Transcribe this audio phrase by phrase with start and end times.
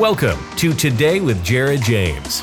[0.00, 2.40] Welcome to Today with Jared James.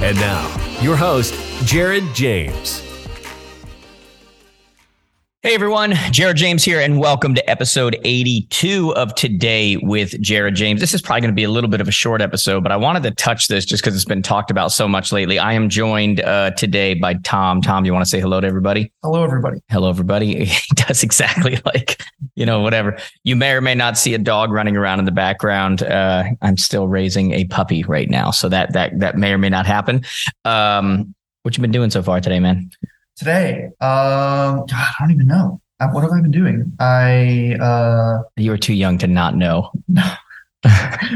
[0.00, 1.34] And now, your host,
[1.66, 2.83] Jared James.
[5.44, 10.80] Hey everyone, Jared James here, and welcome to episode 82 of Today with Jared James.
[10.80, 12.78] This is probably going to be a little bit of a short episode, but I
[12.78, 15.38] wanted to touch this just because it's been talked about so much lately.
[15.38, 17.60] I am joined uh, today by Tom.
[17.60, 18.90] Tom, you want to say hello to everybody?
[19.02, 19.60] Hello, everybody.
[19.68, 20.46] Hello, everybody.
[20.64, 22.02] He does exactly like,
[22.36, 22.96] you know, whatever.
[23.24, 25.82] You may or may not see a dog running around in the background.
[25.82, 29.50] Uh, I'm still raising a puppy right now, so that that that may or may
[29.50, 30.06] not happen.
[30.46, 32.70] Um, what you been doing so far today, man?
[33.16, 35.60] Today, um, God, I don't even know.
[35.80, 36.72] Uh, What have I been doing?
[36.80, 39.70] I, uh, You were too young to not know.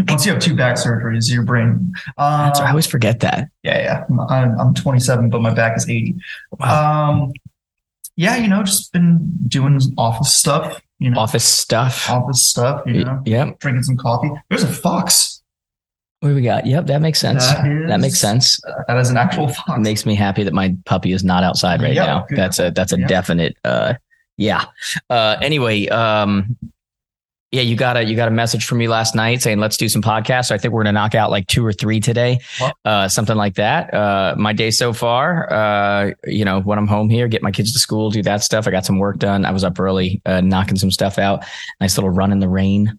[0.09, 1.93] once you have two back surgeries, your brain.
[2.17, 3.49] Um, I always forget that.
[3.63, 4.05] yeah, yeah.
[4.29, 6.15] I'm, I'm 27, but my back is 80.
[6.61, 7.33] Um,
[8.17, 12.09] yeah, you know, just been doing office stuff, you know, Office stuff.
[12.11, 13.59] office stuff, you know, Yep.
[13.61, 14.31] drinking some coffee.
[14.51, 15.38] There's a fox.
[16.21, 16.67] What do we got?
[16.67, 17.47] Yep, that makes sense.
[17.47, 18.61] That is- That makes sense.
[18.89, 19.71] That is an actual fox.
[19.79, 22.27] It makes me happy that my puppy is not outside right Yep, now.
[22.29, 22.39] good.
[22.39, 23.07] That's a that's a Yeah.
[23.07, 23.95] definite uh
[24.37, 24.65] yeah.
[25.11, 26.57] Uh anyway, um
[27.53, 29.89] yeah, you got a you got a message from me last night saying let's do
[29.89, 30.47] some podcasts.
[30.47, 32.41] So I think we're gonna knock out like two or three today,
[32.85, 33.95] uh, something like that.
[33.95, 37.73] Uh, my day so far, uh, you know, when I'm home here, get my kids
[37.73, 38.67] to school, do that stuff.
[38.67, 39.47] I got some work done.
[39.47, 41.43] I was up early, uh, knocking some stuff out.
[41.81, 42.99] Nice little run in the rain,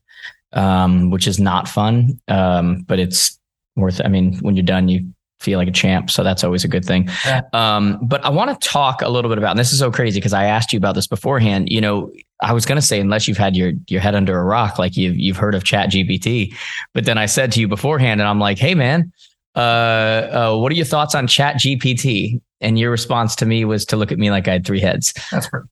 [0.53, 3.39] um, which is not fun, um, but it's
[3.75, 4.01] worth.
[4.03, 5.07] I mean, when you're done, you
[5.39, 7.09] feel like a champ, so that's always a good thing.
[7.25, 7.41] Yeah.
[7.53, 10.19] Um, but I want to talk a little bit about, and this is so crazy
[10.19, 11.69] because I asked you about this beforehand.
[11.69, 12.11] You know,
[12.41, 14.97] I was going to say, unless you've had your your head under a rock, like
[14.97, 16.53] you've you've heard of Chat GPT,
[16.93, 19.11] but then I said to you beforehand, and I'm like, hey man,
[19.55, 22.41] uh, uh, what are your thoughts on Chat GPT?
[22.61, 25.13] And your response to me was to look at me like I had three heads,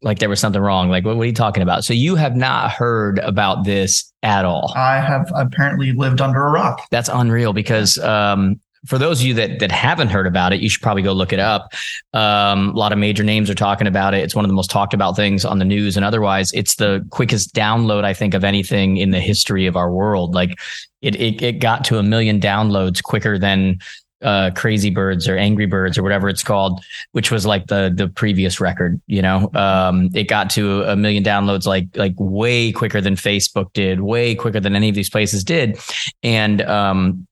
[0.01, 0.89] like there was something wrong.
[0.89, 1.83] Like, what, what are you talking about?
[1.83, 4.73] So you have not heard about this at all.
[4.73, 6.81] I have apparently lived under a rock.
[6.89, 10.69] That's unreal because um, for those of you that that haven't heard about it, you
[10.69, 11.73] should probably go look it up.
[12.13, 14.23] Um, a lot of major names are talking about it.
[14.23, 16.51] It's one of the most talked about things on the news and otherwise.
[16.53, 20.33] It's the quickest download I think of anything in the history of our world.
[20.33, 20.59] Like
[21.01, 23.79] it it, it got to a million downloads quicker than
[24.23, 28.07] uh crazy birds or angry birds or whatever it's called which was like the the
[28.07, 32.99] previous record you know um it got to a million downloads like like way quicker
[32.99, 35.79] than facebook did way quicker than any of these places did
[36.23, 37.27] and um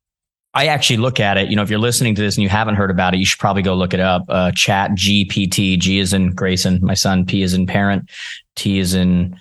[0.55, 2.75] I actually look at it, you know, if you're listening to this and you haven't
[2.75, 4.23] heard about it, you should probably go look it up.
[4.29, 8.09] Uh, chat GPT, G is in Grayson, my son, P is in parent,
[8.55, 9.37] T is in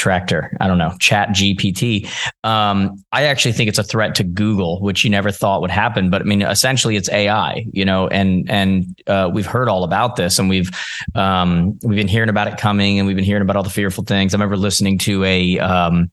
[0.00, 0.56] tractor.
[0.60, 2.08] I don't know, chat GPT.
[2.42, 6.08] Um, I actually think it's a threat to Google, which you never thought would happen.
[6.10, 10.16] But I mean, essentially it's AI, you know, and, and, uh, we've heard all about
[10.16, 10.70] this and we've,
[11.14, 14.02] um, we've been hearing about it coming and we've been hearing about all the fearful
[14.04, 14.32] things.
[14.34, 16.10] I remember listening to a, um,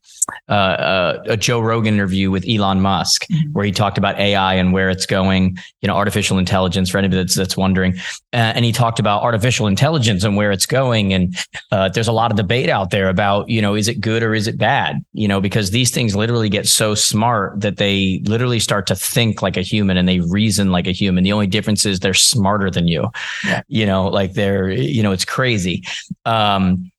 [0.49, 3.53] uh, uh, a Joe Rogan interview with Elon Musk, Mhm.
[3.53, 7.21] where he talked about AI and where it's going, you know, artificial intelligence for anybody
[7.21, 7.95] that's, that's wondering.
[8.33, 11.13] Uh, and he talked about artificial intelligence and where it's going.
[11.13, 11.35] And
[11.71, 14.33] uh, there's a lot of debate out there about, you know, is it good or
[14.33, 15.03] is it bad?
[15.13, 19.41] You know, because these things literally get so smart that they literally start to think
[19.41, 21.23] like a human and they reason like a human.
[21.23, 23.09] The only difference is they're smarter than you.
[23.45, 23.61] Yeah.
[23.67, 25.83] You know, like they're, you know, it's crazy.
[26.25, 26.91] Um,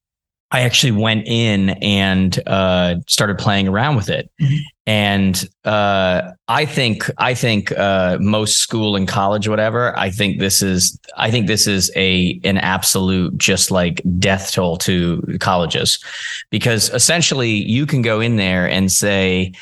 [0.51, 4.59] I actually went in and uh, started playing around with it, Mhm.
[4.87, 9.97] and uh, I think I think uh, most school and college, whatever.
[9.99, 14.79] I think this is I think this is a an absolute just like death toll
[14.79, 15.99] to colleges,
[16.51, 19.53] because essentially you can go in there and say,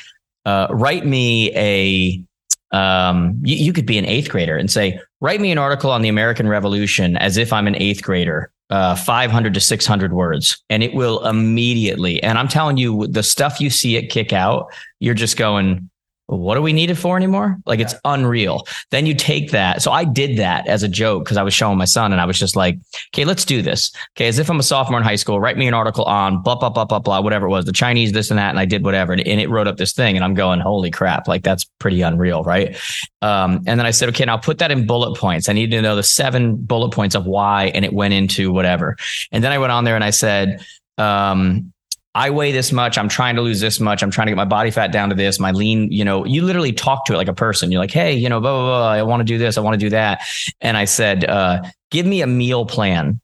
[0.45, 2.23] uh, write me a.
[2.71, 6.01] Um, you, you could be an eighth grader and say, write me an article on
[6.01, 10.83] the American Revolution as if I'm an eighth grader uh, 500 to 600 words and
[10.83, 15.13] it will immediately and i'm telling you the stuff you see it kick out you're
[15.13, 15.89] just going
[16.27, 17.57] what do we need it for anymore?
[17.65, 18.67] Like it's unreal.
[18.91, 19.81] Then you take that.
[19.81, 22.25] So i did that as a joke because i was showing my son and i
[22.25, 22.77] was just like
[23.13, 23.91] okay let's do this.
[24.15, 26.55] Okay as if i'm a sophomore in high school write me an article on blah
[26.55, 28.83] blah blah blah blah whatever it was the chinese this and that and i did
[28.83, 31.65] whatever and, and it wrote up this thing and i'm going holy crap like that's
[31.79, 32.77] pretty unreal right?
[33.21, 35.49] Um, and then I said, okay, now put that in bullet points.
[35.49, 38.95] I need to know the seven bullet points of why, and it went into whatever.
[39.31, 40.65] And then I went on there and I said,
[40.97, 41.71] um,
[42.15, 42.97] I weigh this much.
[42.97, 44.01] I'm trying to lose this much.
[44.01, 45.39] I'm trying to get my body fat down to this.
[45.39, 47.71] My lean, you know, you literally talk to it like a person.
[47.71, 48.91] You're like, hey, you know, blah, blah, blah.
[48.91, 49.57] I want to do this.
[49.57, 50.21] I want to do that.
[50.61, 51.61] And I said, uh,
[51.91, 53.19] give me a meal plan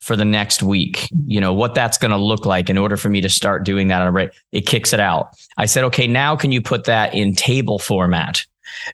[0.00, 3.08] for the next week, you know, what that's going to look like in order for
[3.08, 4.30] me to start doing that on.
[4.52, 5.30] It kicks it out.
[5.56, 8.44] I said, okay, now can you put that in table format?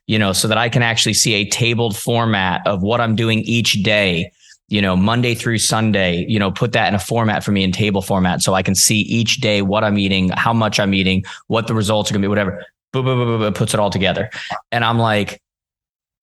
[0.07, 3.41] you know, so that I can actually see a tabled format of what I'm doing
[3.41, 4.33] each day
[4.71, 7.73] you know, Monday through Sunday, you know, put that in a format for me in
[7.73, 11.25] table format so I can see each day what I'm eating, how much I'm eating,
[11.49, 12.65] what the results are going to be, whatever.
[12.93, 14.31] Boom, boom, boom, boom, puts it all together.
[14.71, 15.43] And I'm like,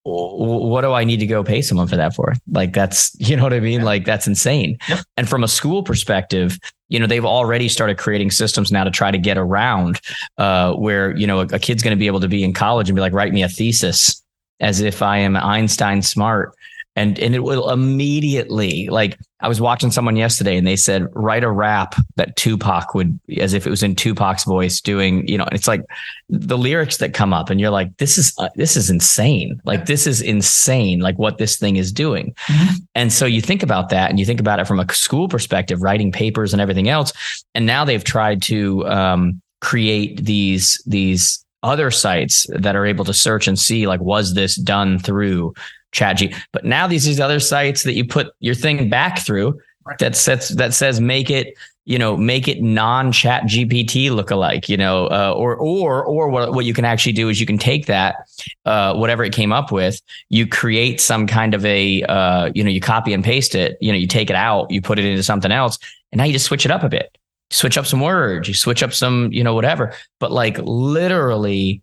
[0.04, 2.34] what do I need to go pay someone for that for?
[2.50, 3.84] Like that's, you know what I mean?
[3.84, 4.78] Like that's insane.
[4.88, 5.00] Yep.
[5.18, 6.58] And from a school perspective,
[6.88, 10.00] you know, they've already started creating systems now to try to get around
[10.38, 12.88] uh, where, you know, a, a kid's going to be able to be in college
[12.88, 14.24] and be like, write me a thesis
[14.62, 16.54] as if I am Einstein smart
[16.98, 21.44] and and it will immediately like I was watching someone yesterday and they said write
[21.44, 25.48] a rap that Tupac would as if it was in Tupac's voice doing you know
[25.52, 25.84] it's like
[26.28, 29.62] the lyrics that come up and you're like this is uh, this is insane.
[29.64, 32.34] Like this is insane like what this thing is doing.
[32.48, 32.76] Mhm.
[32.96, 35.82] and so you think about that and you think about it from a school perspective
[35.84, 37.14] writing papers and everything else.
[37.54, 43.14] And now they've tried to um, create these these other sites that are able to
[43.14, 45.54] search and see like was this done through
[45.94, 46.36] ChatG.
[46.52, 49.98] But now these these other sites that you put your thing back through Right.
[50.00, 51.54] that sets that says make it
[51.86, 54.68] you know make it non Chat GPT look alike.
[54.68, 57.58] You know, uh, or or or what what you can actually do is you can
[57.58, 58.28] take that
[58.66, 62.70] uh, whatever it came up with, you create some kind of a uh, you know
[62.70, 63.78] you copy and paste it.
[63.80, 65.80] You know, you take it out, you put it into something else,
[66.12, 67.18] and now you just switch it up a bit.
[67.50, 69.94] Switch up some words, you switch up some, you know, whatever.
[70.20, 71.82] But like literally,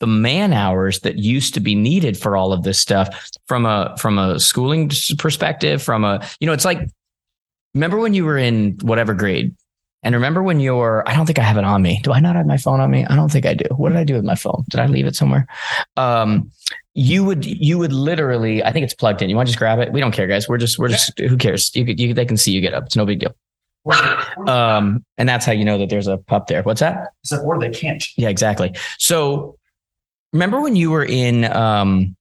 [0.00, 3.94] the man hours that used to be needed for all of this stuff from a
[3.98, 6.80] from a schooling perspective from a you know it's like
[7.74, 9.54] remember when you were in whatever grade?
[10.02, 11.98] And remember when you're i don't think i have it on me.
[12.02, 13.06] Do i not have my phone on me?
[13.06, 13.64] I don't think i do.
[13.76, 14.64] What did i do with my phone?
[14.68, 15.46] Did i leave it somewhere?
[15.96, 16.50] Um
[16.92, 19.30] you would you would literally i think it's plugged in.
[19.30, 19.92] You want to just grab it?
[19.92, 20.46] We don't care guys.
[20.48, 21.74] We're just we're just who cares?
[21.74, 22.84] You, could- you they can see you get up.
[22.86, 23.34] It's no big deal.
[24.46, 26.62] Um and that's how you know that there's a pup there.
[26.62, 27.08] What's that?
[27.42, 28.04] Or they can't.
[28.18, 28.74] yeah, exactly.
[28.98, 29.56] So
[30.34, 32.14] remember when you were in um,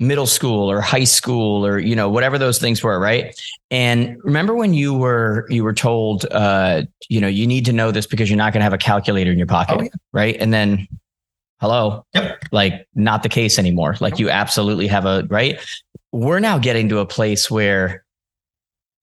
[0.00, 3.38] middle school or high school or you know whatever those things were, right?
[3.70, 7.90] And remember when you were you were told uh, you know you need to know
[7.92, 9.88] this because you're not going to have a calculator in your pocket, Oh, yeah.
[10.12, 10.36] right?
[10.40, 10.88] And then
[11.60, 12.44] hello, Yep.
[12.50, 13.96] like not the case anymore.
[14.00, 15.60] Like you absolutely have a right.
[16.12, 18.04] We're now getting to a place where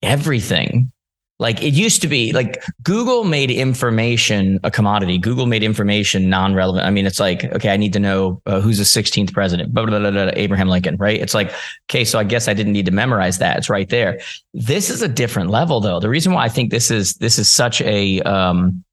[0.01, 0.91] everything
[1.37, 5.17] like it used to be like Google made information a commodity.
[5.17, 6.85] Google made information non-relevant.
[6.85, 9.85] I mean, it's like, okay, I need to know uh, who's the 16th president, blah,
[9.85, 11.19] blah, blah, Abraham Lincoln, right?
[11.19, 11.53] It's like,
[11.89, 13.57] okay, so I guess I didn't need to memorize that.
[13.57, 14.19] It's right there.
[14.53, 15.99] This is a different level though.
[15.99, 18.85] The reason why I think this is, this is such a, um,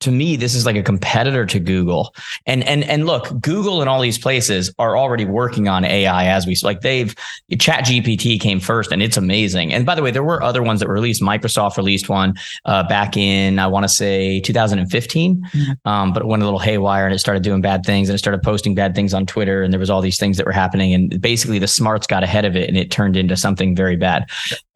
[0.00, 2.14] to me, this is like a competitor to Google.
[2.46, 6.46] And and and look, Google and all these places are already working on AI as
[6.46, 7.14] we like they've
[7.58, 9.72] Chat GPT came first and it's amazing.
[9.72, 11.22] And by the way, there were other ones that were released.
[11.22, 12.34] Microsoft released one
[12.66, 15.76] uh, back in I want to say 2015, Mhm.
[15.86, 18.18] um, but it went a little haywire and it started doing bad things and it
[18.18, 20.92] started posting bad things on Twitter and there was all these things that were happening
[20.92, 24.26] and basically the smarts got ahead of it and it turned into something very bad,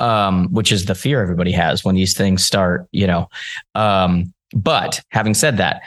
[0.01, 3.29] um, which is the fear everybody has when these things start, you know.
[3.75, 5.83] Um, but having said that,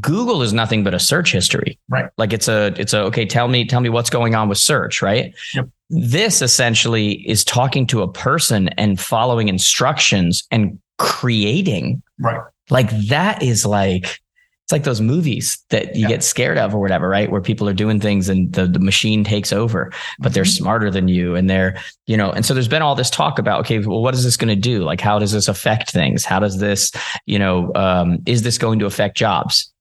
[0.00, 1.78] Google is nothing but a search history.
[1.88, 2.10] Right.
[2.18, 5.00] Like it's a it's a okay, tell me tell me what's going on with search,
[5.00, 5.34] right?
[5.54, 5.68] Yep.
[5.88, 12.40] This essentially is talking to a person and following instructions and creating Right.
[12.70, 14.20] like that is like
[14.66, 16.08] it's like those movies that you Yeah.
[16.08, 17.30] get scared of or whatever, right?
[17.30, 20.56] Where people are doing things and the, the machine takes over, but they're Mhm.
[20.58, 21.76] smarter than you and they're,
[22.08, 24.36] you know, and so there's been all this talk about, okay, well, what is this
[24.36, 24.82] going to do?
[24.82, 26.24] Like, how does this affect things?
[26.24, 26.90] How does this,
[27.26, 29.72] you know, um, is this going to affect jobs?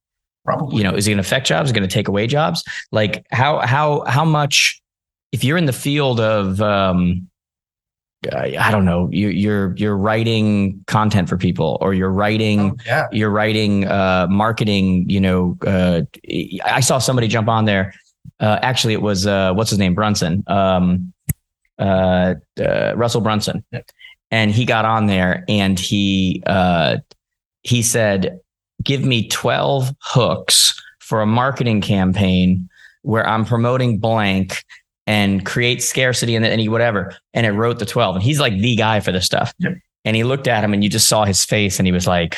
[0.46, 0.78] Probably.
[0.78, 1.70] You know, is it going to affect jobs?
[1.70, 2.64] Is it going to take away jobs?
[2.92, 4.80] Like how, how, how much,
[5.32, 7.28] if you're in the field of, um,
[8.34, 12.76] I I don't know, you, you're, you're writing content for people or you're writing, Oh,
[12.86, 13.08] yeah.
[13.12, 16.02] you're writing uh marketing you know uh
[16.66, 17.94] i saw somebody jump on there.
[18.40, 19.94] Uh actually it was uh what's his name?
[19.96, 20.44] Brunson.
[20.48, 21.14] Um
[21.78, 23.64] uh, uh russell brunson.
[24.32, 26.98] And he got on there and he uh
[27.64, 28.40] he said
[28.84, 32.68] give me 12 hooks for a marketing campaign
[33.04, 34.64] where i'm promoting blank
[35.08, 37.16] and create scarcity and he whatever.
[37.34, 39.54] And it wrote the 12 and he's like the guy for this stuff.
[39.60, 39.74] Yep.
[40.06, 42.38] and he looked at him and you just saw his face and he was like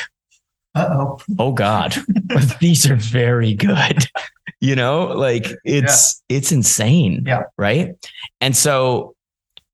[0.74, 1.18] oh.
[1.38, 1.94] oh god
[2.60, 4.06] these are very good.
[4.60, 7.44] You know like it's it's insane Yeah.
[7.56, 7.94] right?
[8.40, 9.14] And so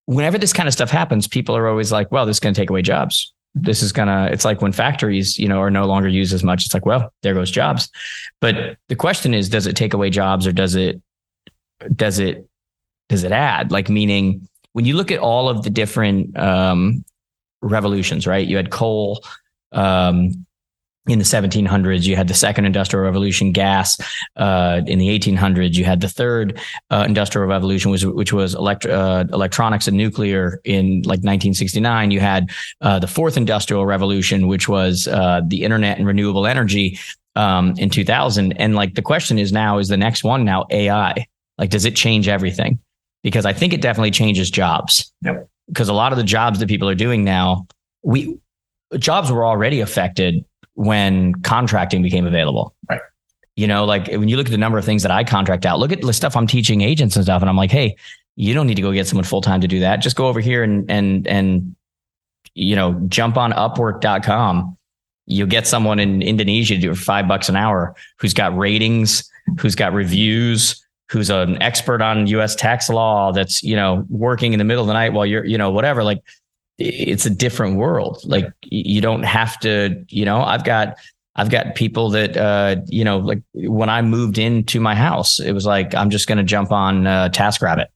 [0.05, 2.61] whenever this kind of stuff happens people are always like well this is going to
[2.61, 3.33] take away jobs.
[3.57, 3.65] Mm-hmm.
[3.67, 6.67] This is gonna it's like when factories you know are no longer used as much
[6.67, 7.89] it's like well there goes jobs.
[8.43, 11.01] But the question is does it take away jobs or does it
[11.97, 12.47] does it
[13.15, 17.05] does it add like meaning when you look at all of the different um
[17.63, 18.47] revolutions right?
[18.47, 19.25] You had coal
[19.73, 20.45] um
[21.07, 24.01] in the 1700s you had the second industrial revolution gas
[24.37, 26.59] uh, in the 1800s you had the third
[26.91, 32.21] uh, industrial revolution was, which was elect- uh, electronics and nuclear in like 1969 you
[32.21, 36.99] had uh, the fourth industrial revolution which was uh, the internet and renewable energy
[37.37, 41.15] um, in 2000 and like the question is now is the next one now ai
[41.59, 42.79] like does it change everything
[43.25, 45.49] because i think it definitely changes jobs Yep.
[45.67, 47.67] because a lot of the jobs that people are doing now
[48.03, 48.39] we
[48.99, 52.75] jobs were already affected when contracting became available.
[52.89, 53.01] Right.
[53.57, 55.79] You know, like when you look at the number of things that I contract out,
[55.79, 57.97] look at the stuff I'm teaching agents and stuff, and I'm like, hey,
[58.37, 59.97] you don't need to go get someone full time to do that.
[59.97, 61.75] Just go over here and and and
[62.55, 64.77] you know, jump on Upwork.com.
[65.27, 68.57] You'll get someone in Indonesia to do it for five bucks an hour who's got
[68.57, 69.29] ratings,
[69.59, 74.59] who's got reviews, who's an expert on US tax law that's, you know, working in
[74.59, 76.03] the middle of the night while you're, you know, whatever.
[76.03, 76.23] Like
[76.79, 78.21] it's a different world.
[78.25, 80.97] Like you don't have to, you know, I've got
[81.37, 85.53] I've got people that uh, you know, like when I moved into my house, it
[85.53, 87.87] was like I'm just going to jump on uh, TaskRabbit.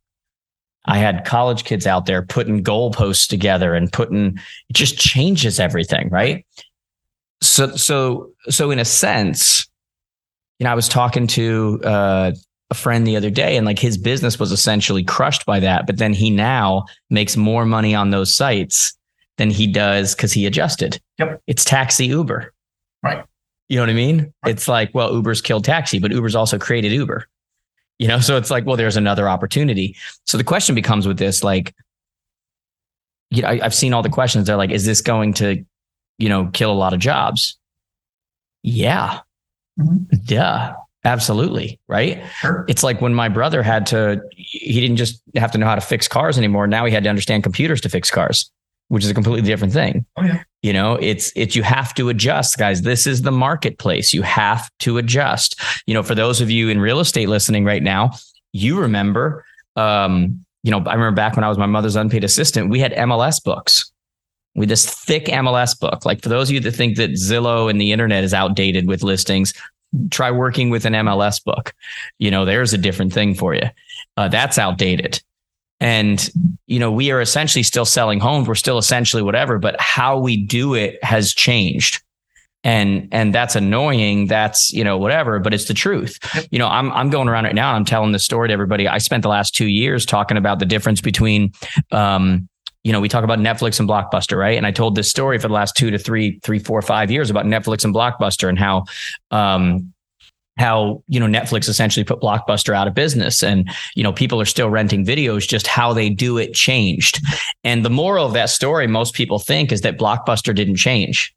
[0.87, 4.39] I had college kids out there putting goalposts together and putting
[4.69, 6.45] it just changes everything, right?
[7.41, 9.69] So so so in a sense,
[10.59, 12.33] you know, I was talking to uh,
[12.71, 15.87] a friend the other day and like his business was essentially crushed by that.
[15.87, 18.95] But then he now makes more money on those sites
[19.39, 21.01] than he does because he adjusted.
[21.19, 21.41] Yep.
[21.47, 22.53] It's taxi Uber.
[23.03, 23.25] Right.
[23.69, 24.33] You know what I mean?
[24.45, 24.53] Right.
[24.53, 27.27] It's like, well, Uber's killed taxi, but Uber's also created Uber.
[27.99, 29.97] You know, so it's like, well, there's another opportunity.
[30.25, 31.75] So the question becomes with this, like,
[33.31, 34.47] you know, I, I've seen all the questions.
[34.47, 35.65] They're like, is this going to,
[36.19, 37.59] you know, kill a lot of jobs?
[38.63, 39.21] Yeah.
[39.79, 40.07] Mhm.
[40.27, 40.75] Yeah.
[41.09, 41.81] Absolutely.
[41.89, 42.23] Right.
[42.41, 42.67] Sure.
[42.69, 45.81] It's like when my brother had to, he didn't just have to know how to
[45.81, 46.67] fix cars anymore.
[46.67, 48.51] Now he had to understand computers to fix cars,
[48.89, 50.05] which is a completely different thing.
[50.17, 50.43] Oh yeah.
[50.63, 52.83] You know, it's, it's, you have to adjust, guys.
[52.83, 54.13] This is the marketplace.
[54.13, 55.61] You have to adjust.
[55.87, 58.11] You know, for those of you in real estate listening right now,
[58.53, 59.45] you remember,
[59.77, 62.93] um, you know, I remember back when I was my mother's unpaid assistant, we had
[62.93, 63.91] MLS books
[64.55, 66.05] with this thick MLS book.
[66.05, 69.03] Like for those of you that think that Zillow and the internet is outdated with
[69.05, 69.55] listings,
[70.11, 71.75] try working with an MLS book.
[72.19, 73.69] You know, there's a different thing for you.
[74.17, 75.23] Uh, that's outdated.
[75.81, 76.29] And,
[76.67, 78.49] you know, we are essentially still selling homes.
[78.49, 82.03] We're still essentially whatever, but how we do it has changed.
[82.65, 84.27] And, and that's annoying.
[84.27, 86.19] That's, you know, whatever, but it's the truth.
[86.51, 88.89] You know, I'm, I'm going around right now and I'm telling this story to everybody.
[88.89, 91.53] I spent the last two years talking about the difference between,
[91.93, 92.48] um,
[92.89, 94.57] you know, we talk about Netflix and Blockbuster, right?
[94.57, 97.29] And I told this story for the last two to three, three, four, five years
[97.29, 98.87] about Netflix and Blockbuster and how,
[99.31, 99.93] um,
[100.57, 104.47] how you know Netflix essentially put Blockbuster out of business, and you know people are
[104.47, 105.47] still renting videos.
[105.47, 107.21] Just how they do it changed,
[107.63, 111.35] and the moral of that story, most people think, is that Blockbuster didn't change,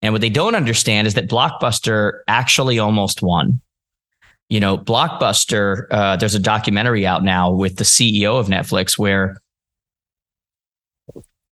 [0.00, 3.60] and what they don't understand is that Blockbuster actually almost won
[4.48, 9.38] you know, Blockbuster, uh, there's a documentary out now with the CEO of Netflix where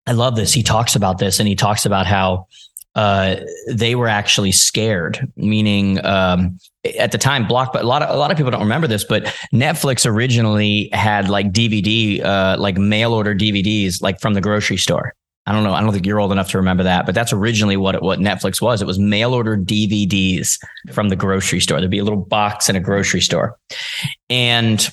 [0.06, 0.52] I love this.
[0.52, 2.46] He talks about this and he talks about how
[2.94, 3.36] uh,
[3.68, 6.58] they were actually scared, meaning um,
[6.98, 9.04] at the time, Block, but a lot of a lot of people don't remember this,
[9.04, 14.76] but Netflix originally had like DVD, uh, like mail order DVDs, like from the grocery
[14.76, 15.14] store.
[15.46, 15.74] I don't know.
[15.74, 18.18] I don't think you're old enough to remember that, but that's originally what it, what
[18.18, 18.80] Netflix was.
[18.80, 20.58] It was mail order DVDs
[20.92, 21.80] from the grocery store.
[21.80, 23.58] There'd be a little box in a grocery store,
[24.30, 24.88] and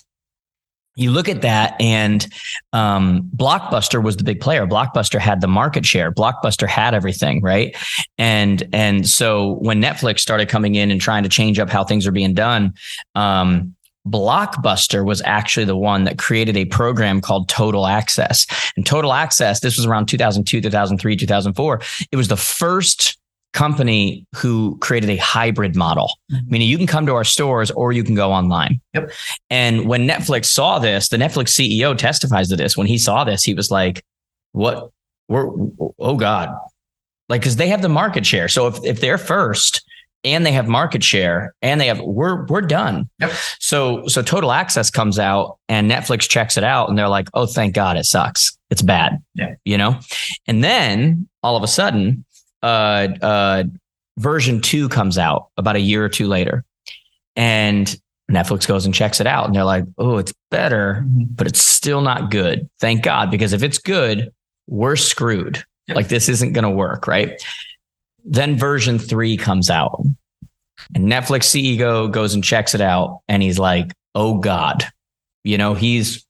[0.96, 2.28] you look at that and
[2.74, 7.76] um, blockbuster was the big player blockbuster had the market share blockbuster had everything right
[8.18, 12.06] and and so when netflix started coming in and trying to change up how things
[12.06, 12.74] are being done
[13.16, 13.76] um,
[14.08, 18.48] Blockbuster was actually the one that created a program called Total Access.
[18.76, 21.82] And Total Access, this was around 2002, 2003, 2004.
[22.12, 23.18] It was the first
[23.54, 26.48] company who created a hybrid model, Mhm.
[26.48, 28.80] meaning you can come to our stores or you can go online.
[28.94, 29.12] Yep.
[29.50, 32.78] And when Netflix saw this, the Netflix CEO testifies to this.
[32.78, 34.04] When he saw this, he was like,
[34.54, 34.90] what?
[35.28, 35.50] We're,
[36.00, 36.50] oh God.
[37.30, 38.48] Like, cause they have the market share.
[38.48, 39.82] So if, if they're first
[40.24, 43.10] and they have market share and they have, we're, we're done.
[43.20, 43.32] Yep.
[43.60, 47.46] So, so total access comes out and Netflix checks it out and they're like, oh,
[47.48, 48.58] thank God it sucks.
[48.70, 49.22] It's bad.
[49.36, 49.56] Yeah.
[49.66, 50.00] You know?
[50.48, 52.24] And then all of a sudden,
[52.64, 53.64] uh, uh,
[54.18, 56.64] version two comes out about a year or two later.
[57.36, 57.94] And
[58.30, 61.36] Netflix goes and checks it out and they're like, oh, it's better, Mhm.
[61.36, 62.70] but it's still not good.
[62.80, 64.32] Thank God, because if it's good,
[64.68, 65.64] we're screwed.
[65.90, 67.42] Like this isn't going to work, right?
[68.24, 70.02] Then version three comes out,
[70.96, 74.86] and Netflix CEO goes and checks it out, and he's like, "Oh God,"
[75.44, 76.24] you know, he's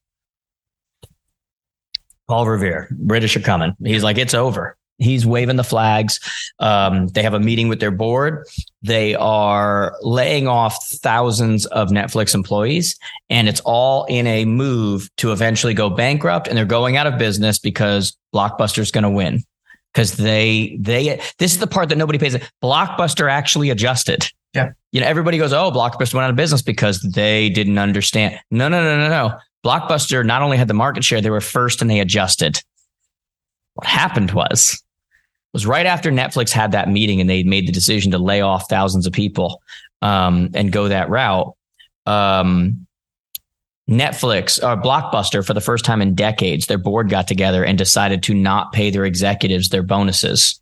[2.28, 3.74] Paul Revere, British are coming.
[3.84, 6.20] He's like, "It's over." He's waving the flags.
[6.58, 8.46] Um, they have a meeting with their board.
[8.82, 12.98] They are laying off thousands of Netflix employees,
[13.30, 16.48] and it's all in a move to eventually go bankrupt.
[16.48, 19.44] And they're going out of business because Blockbuster's going to win
[19.92, 22.36] because they they this is the part that nobody pays.
[22.62, 24.26] Blockbuster actually adjusted.
[24.54, 24.70] Yeah.
[24.92, 28.68] You know, everybody goes, "Oh, Blockbuster went out of business because they didn't understand." No,
[28.68, 29.38] no, no, no, no.
[29.64, 32.60] Blockbuster not only had the market share, they were first and they adjusted.
[33.74, 34.82] What happened was
[35.52, 38.68] was right after Netflix had that meeting and they made the decision to lay off
[38.68, 39.62] thousands of people
[40.00, 41.54] um, and go that route.
[42.06, 42.86] Um,
[43.88, 48.22] Netflix or Blockbuster, for the first time in decades, their board got together and decided
[48.24, 50.60] to not pay their executives their bonuses.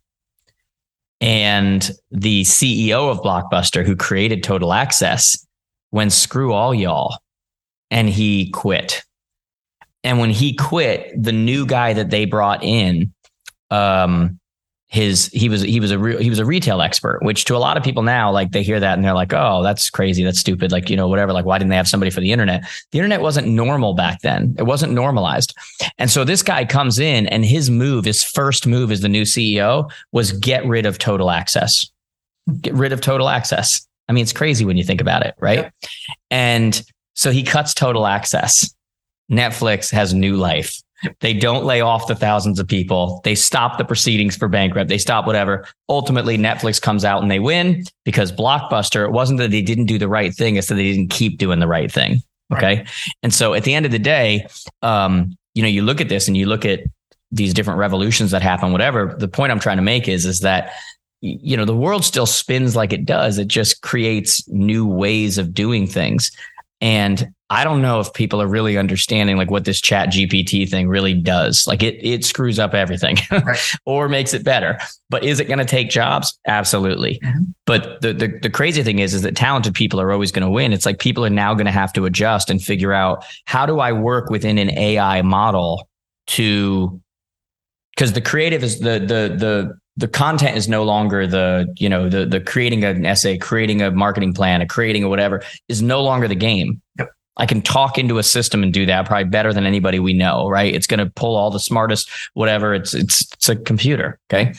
[1.21, 5.45] And the CEO of Blockbuster, who created Total Access,
[5.91, 7.17] went screw all y'all
[7.91, 9.03] and he quit.
[10.03, 13.13] And when he quit, the new guy that they brought in,
[13.69, 14.39] um,
[14.91, 17.57] his he was he was a re- he was a retail expert which to a
[17.57, 20.21] lot of people now like they hear that and they're like oh that's crazy.
[20.21, 20.69] That's stupid.
[20.69, 21.31] Like you know whatever.
[21.31, 22.65] Like why didn't they have somebody for the internet?
[22.91, 24.53] The internet wasn't normal back then.
[24.59, 25.55] It wasn't normalized.
[25.97, 29.23] And so this guy comes in and his move his first move as the new
[29.23, 31.89] CEO was get rid of total access.
[32.59, 33.87] Get rid of total access.
[34.09, 35.71] I mean it's crazy when you think about it right?
[36.29, 36.83] And
[37.13, 38.75] so he cuts total access.
[39.31, 40.81] Netflix has new life
[41.19, 43.21] they don't lay off the thousands of people.
[43.23, 44.89] They stop the proceedings for bankrupt.
[44.89, 45.65] They stop whatever.
[45.89, 49.97] Ultimately, Netflix comes out and they win because Blockbuster, it wasn't that they didn't do
[49.97, 52.21] the right thing, it's that they didn't keep doing the right thing.
[52.53, 52.77] Okay.
[52.77, 52.89] Right.
[53.23, 54.45] And so at the end of the day,
[54.81, 56.81] um, you know, you look at this and you look at
[57.31, 59.15] these different revolutions that happen, whatever.
[59.17, 60.73] The point I'm trying to make is, is that
[61.21, 65.53] you know the world still spins like it does it just creates new ways of
[65.53, 66.31] doing things
[66.81, 70.87] and I don't know if people are really understanding like what this chat GPT thing
[70.87, 71.67] really does.
[71.67, 73.59] Like it it screws up everything right.
[73.85, 74.79] or makes it better.
[75.09, 76.39] But is it going to take jobs?
[76.47, 77.19] Absolutely.
[77.21, 77.43] Mm-hmm.
[77.65, 80.49] But the, the the crazy thing is is that talented people are always going to
[80.49, 80.71] win.
[80.71, 83.79] It's like people are now going to have to adjust and figure out how do
[83.79, 85.89] I work within an AI model
[86.27, 87.01] to
[87.97, 92.07] because the creative is the the the the content is no longer the you know
[92.07, 96.01] the the creating an essay creating a marketing plan a creating or whatever is no
[96.01, 97.09] longer the game yep.
[97.37, 100.47] I can talk into a system and do that probably better than anybody we know,
[100.49, 100.73] right?
[100.73, 102.73] It's going to pull all the smartest, whatever.
[102.73, 104.19] It's it's it's a computer.
[104.31, 104.53] Okay.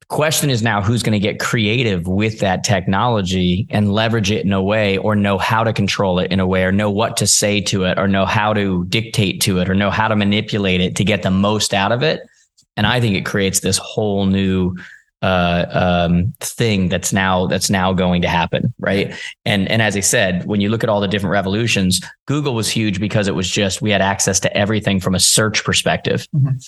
[0.00, 4.44] The question is now who's going to get creative with that technology and leverage it
[4.44, 7.16] in a way, or know how to control it in a way, or know what
[7.16, 10.16] to say to it, or know how to dictate to it, or know how to
[10.16, 12.20] manipulate it to get the most out of it.
[12.76, 14.76] And I think it creates this whole new
[15.24, 19.14] uh, um, thing that's now that's now going to happen, right?
[19.46, 22.68] And and as I said, when you look at all the different revolutions, Google was
[22.68, 26.28] huge because it was just we had access to everything from a search perspective.
[26.36, 26.58] Mm-hmm.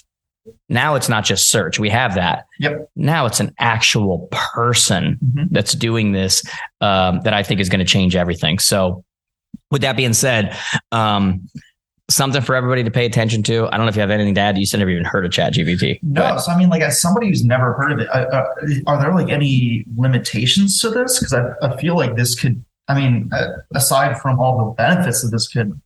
[0.70, 2.46] Now it's not just search; we have that.
[2.58, 2.88] Yep.
[2.96, 5.44] Now it's an actual person mm-hmm.
[5.50, 6.42] that's doing this
[6.80, 8.58] um, that I think is going to change everything.
[8.58, 9.04] So,
[9.70, 10.56] with that being said,
[10.92, 11.46] um,
[12.08, 13.66] something for everybody to pay attention to.
[13.66, 14.58] I don't know if you have anything to add.
[14.58, 15.98] You said never even heard of Chat GPT.
[16.02, 18.54] No, so I mean, like as somebody who's never heard of it, uh, uh,
[18.86, 21.18] are there like any limitations to this?
[21.18, 22.64] Because I, I feel like this could.
[22.88, 25.80] I mean, uh, aside from all the benefits that this could,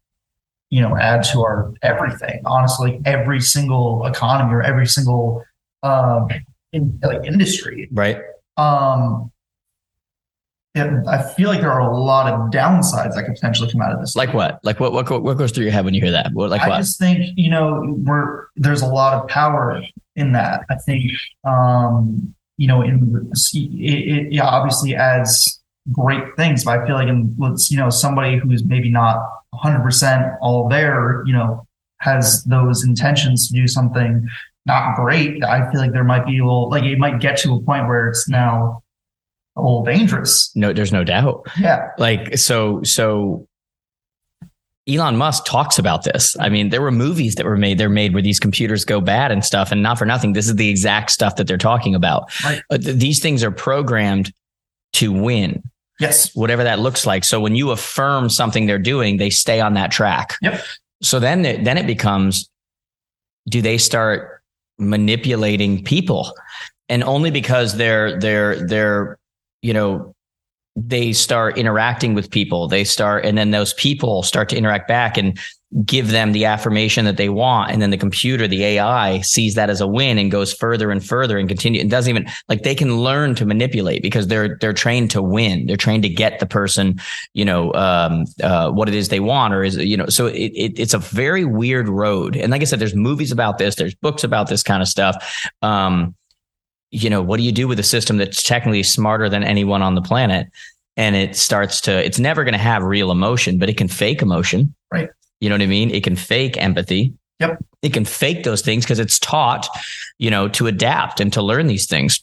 [0.69, 2.43] you know, add to our everything.
[2.45, 5.43] Honestly, every single economy or every single
[5.83, 6.29] um,
[6.75, 8.19] in, like industry, right?
[8.59, 9.33] Um,
[10.81, 13.93] and I feel like there are a lot of downsides that could potentially come out
[13.93, 14.17] of this.
[14.17, 14.59] Like what?
[14.65, 14.93] Like what?
[14.93, 16.33] What, what goes through your head when you hear that?
[16.33, 16.51] What?
[16.51, 16.79] Like I what?
[16.79, 19.83] just think you know we're there's a lot of power
[20.17, 20.65] in that.
[20.71, 21.11] I think
[21.45, 25.61] um, you know in it, it yeah, obviously adds
[25.93, 29.17] great things, but I feel like in let's you know somebody who's maybe not
[29.51, 31.67] 100 percent all there, you know,
[32.01, 34.29] has those intentions to do something
[34.67, 35.43] not great.
[35.43, 37.89] I feel like there might be a little like it might get to a point
[37.89, 38.83] where it's now
[39.57, 40.51] a little dangerous.
[40.55, 41.47] No, there's no doubt.
[41.59, 41.89] Yeah.
[41.99, 43.47] Like so so
[44.89, 46.37] Elon Musk talks about this.
[46.41, 47.79] I mean, there were movies that were made.
[47.79, 50.33] They're made where these computers go bad and stuff, and not for nothing.
[50.33, 52.33] This is the exact stuff that they're talking about.
[52.43, 52.63] Right.
[52.71, 54.33] Uh, th- these things are programmed
[54.95, 55.63] to win.
[56.01, 56.35] Yes.
[56.35, 57.25] Whatever that looks like.
[57.25, 60.35] So when you affirm something they're doing, they stay on that track.
[60.41, 60.65] Yep.
[61.03, 62.49] So then, it, then it becomes,
[63.49, 64.43] do they start
[64.79, 66.35] manipulating people?
[66.89, 69.19] And only because they're they're they're
[69.63, 70.15] you know,
[70.77, 72.69] they start interacting with people.
[72.69, 75.17] They start, and then those people start to interact back.
[75.17, 75.39] And
[75.85, 79.71] give them the affirmation that they want and then the computer the ai sees that
[79.71, 82.75] as a win and goes further and further and continue and doesn't even like they
[82.75, 86.47] can learn to manipulate because they're they're trained to win they're trained to get the
[86.47, 87.01] person
[87.35, 90.51] you know um, uh, what it is they want or is you know so it,
[90.57, 93.95] it, it's a very weird road and like i said there's movies about this there's
[93.95, 96.17] books about this kind of stuff um,
[96.91, 99.95] you know what do you do with a system that's technically smarter than anyone on
[99.95, 100.49] the planet?
[100.97, 104.23] And it starts to it's never going to have real emotion but it can fake
[104.23, 104.75] emotion.
[104.93, 105.09] Right.
[105.41, 105.91] you know what i mean?
[105.91, 107.15] It can fake empathy.
[107.39, 107.65] Yep.
[107.81, 109.67] it can fake those things because it's taught
[110.19, 112.23] you know to adapt and to learn these things.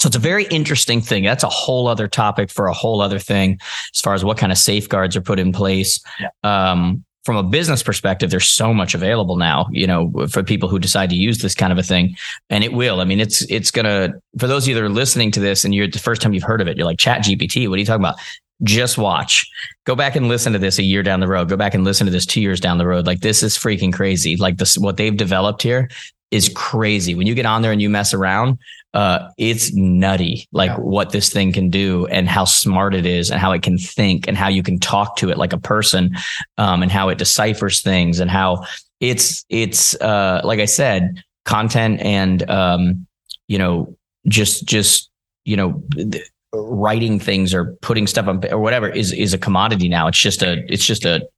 [0.00, 1.24] So it's a very interesting thing.
[1.24, 3.58] That's a whole other topic for a whole other thing
[3.94, 5.98] as far as what kind of safeguards are put in place.
[6.42, 10.78] Um, from a business perspective there's so much available now you know for people who
[10.78, 12.16] decide to use this kind of a thing.
[12.50, 13.00] And it will.
[13.00, 15.74] I mean it's it's gonna for those of you that are listening to this and
[15.74, 17.86] you're the first time you've heard of it you're like chat gpt what are you
[17.86, 18.16] talking about?
[18.62, 19.46] Just watch.
[19.84, 21.48] Go back and listen to this a year down the road.
[21.48, 23.06] Go back and listen to this two years down the road.
[23.06, 24.36] Like this is freaking crazy.
[24.36, 25.90] Like this what they've developed here
[26.30, 27.14] is crazy.
[27.14, 28.58] When you get on there and you mess around
[28.94, 30.76] uh, it's nutty like Yeah.
[30.76, 34.26] what this thing can do and how smart it is and how it can think
[34.28, 36.16] and how you can talk to it like a person
[36.58, 38.64] um, and how it deciphers things and how
[39.00, 43.06] it's it's uh, like I said, content and um,
[43.48, 43.96] you know
[44.28, 45.10] just just
[45.44, 49.88] you know th- writing things or putting stuff on or whatever is is a commodity
[49.88, 50.06] now.
[50.06, 51.28] It's just a it's just a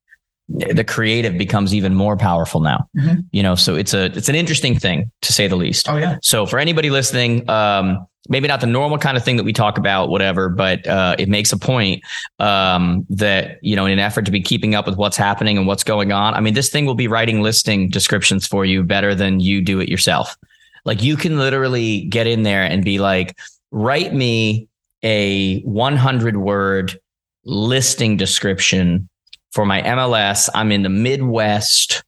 [0.48, 2.88] the creative becomes even more powerful now.
[2.96, 3.24] Mhm.
[3.32, 5.88] You know, so it's a it's an interesting thing to say the least.
[5.88, 6.18] Oh yeah.
[6.22, 9.78] So for anybody listening, um, maybe not the normal kind of thing that we talk
[9.78, 12.02] about, whatever, but uh, it makes a point
[12.38, 15.66] um, that you know, in an effort to be keeping up with what's happening and
[15.66, 16.34] what's going on.
[16.34, 19.80] I mean, this thing will be writing listing descriptions for you better than you do
[19.80, 20.36] it yourself.
[20.84, 23.36] Like you can literally get in there and be like,
[23.72, 24.68] write me
[25.02, 26.98] a 100 word
[27.44, 29.08] listing description
[29.56, 30.48] for my MLS.
[30.54, 32.04] I'm in the Midwest.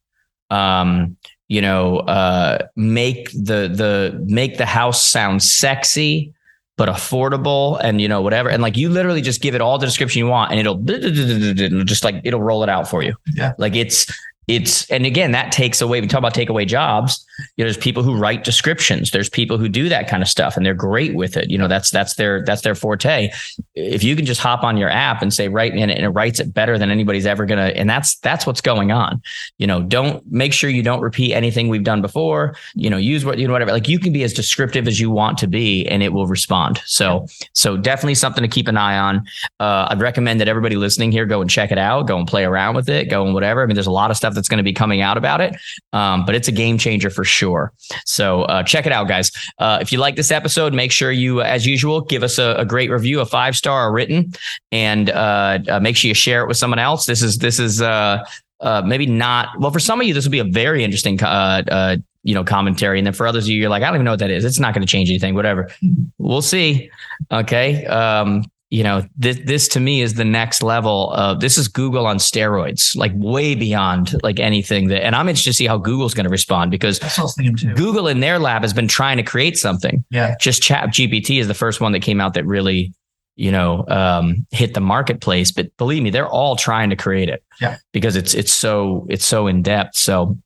[0.50, 1.16] Um,
[1.48, 6.32] you know, uh, make the the make the house sound sexy
[6.76, 9.86] but affordable and you know whatever and like you literally just give it all the
[9.86, 10.76] description you want and it'll
[11.84, 13.52] just like it'll roll it out for you Yeah.
[13.58, 14.06] like it's
[14.48, 18.02] it's and again that takes away we talk about takeaway jobs you know there's people
[18.02, 19.10] who write descriptions.
[19.10, 21.50] There's people who do that kind of stuff and they're great with it.
[21.50, 23.30] You know that's that's their that's their forte.
[23.74, 26.10] If you can just hop on your app and say write and it, and it
[26.10, 29.22] writes it better than anybody's ever gonna and that's that's what's going on.
[29.58, 32.56] You know don't make sure you don't repeat anything we've done before.
[32.74, 35.10] You know use what you know whatever like you can be as descriptive as you
[35.10, 36.80] want to be and it will respond.
[36.86, 39.26] So so definitely something to keep an eye on.
[39.60, 42.44] Uh, i'd recommend that everybody listening here go and check it out go and play
[42.44, 43.62] around with it go and whatever.
[43.62, 45.54] I mean there's a lot of stuff that's going to be coming out about it
[45.92, 47.72] um, but it's a game changer for sure.
[48.04, 49.30] So uh, check it out guys.
[49.58, 52.64] Uh, if you like this episode make sure you as usual give us a, a
[52.64, 54.32] great review a five star written
[54.72, 57.06] and uh, uh, make sure you share it with someone else.
[57.06, 58.24] This is this is uh,
[58.60, 61.62] uh, maybe not well for some of you this will be a very interesting uh,
[61.70, 64.04] uh, you know commentary and then for others of you you're like i don't even
[64.04, 64.44] know what that is.
[64.44, 65.70] It's not going to change anything whatever.
[66.18, 66.90] We'll see.
[67.30, 71.68] Okay um you know this this to me is the next level of this is
[71.68, 75.78] google on steroids like way beyond like anything that and i'm interested to see how
[75.78, 77.74] google's going to respond because That's what I was thinking too.
[77.74, 80.34] google in their lab has been trying to create something Yeah.
[80.38, 82.92] just chat gpt is the first one that came out that really
[83.36, 87.42] you know um, hit the marketplace but believe me they're all trying to create it
[87.62, 87.76] Yeah.
[87.92, 90.36] because it's it's so it's so in depth so